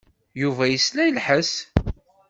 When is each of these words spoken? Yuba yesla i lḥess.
Yuba 0.41 0.63
yesla 0.67 1.01
i 1.05 1.11
lḥess. 1.17 1.53